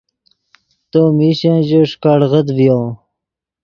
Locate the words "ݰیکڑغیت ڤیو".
1.89-2.79